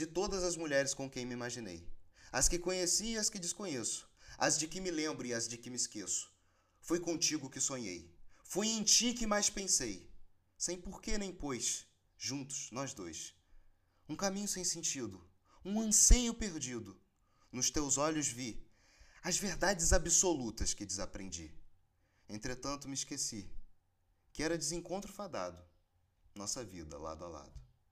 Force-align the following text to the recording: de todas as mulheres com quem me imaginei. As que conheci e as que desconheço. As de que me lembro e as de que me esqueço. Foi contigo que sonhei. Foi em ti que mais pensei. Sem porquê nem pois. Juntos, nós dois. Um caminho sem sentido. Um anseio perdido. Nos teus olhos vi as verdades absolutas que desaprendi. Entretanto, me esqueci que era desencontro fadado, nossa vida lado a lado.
de 0.00 0.06
todas 0.06 0.42
as 0.42 0.56
mulheres 0.56 0.94
com 0.94 1.10
quem 1.10 1.26
me 1.26 1.34
imaginei. 1.34 1.86
As 2.32 2.48
que 2.48 2.58
conheci 2.58 3.08
e 3.12 3.18
as 3.18 3.28
que 3.28 3.38
desconheço. 3.38 4.08
As 4.38 4.58
de 4.58 4.66
que 4.66 4.80
me 4.80 4.90
lembro 4.90 5.26
e 5.26 5.34
as 5.34 5.46
de 5.46 5.58
que 5.58 5.68
me 5.68 5.76
esqueço. 5.76 6.32
Foi 6.80 6.98
contigo 6.98 7.50
que 7.50 7.60
sonhei. 7.60 8.10
Foi 8.42 8.66
em 8.66 8.82
ti 8.82 9.12
que 9.12 9.26
mais 9.26 9.50
pensei. 9.50 10.10
Sem 10.56 10.80
porquê 10.80 11.18
nem 11.18 11.30
pois. 11.30 11.86
Juntos, 12.16 12.70
nós 12.70 12.94
dois. 12.94 13.34
Um 14.08 14.16
caminho 14.16 14.48
sem 14.48 14.64
sentido. 14.64 15.22
Um 15.62 15.78
anseio 15.82 16.32
perdido. 16.32 16.98
Nos 17.52 17.70
teus 17.70 17.98
olhos 17.98 18.28
vi 18.28 18.66
as 19.22 19.36
verdades 19.36 19.92
absolutas 19.92 20.72
que 20.72 20.86
desaprendi. 20.86 21.54
Entretanto, 22.26 22.88
me 22.88 22.94
esqueci 22.94 23.52
que 24.32 24.42
era 24.42 24.56
desencontro 24.56 25.12
fadado, 25.12 25.62
nossa 26.34 26.64
vida 26.64 26.96
lado 26.96 27.22
a 27.22 27.28
lado. 27.28 27.69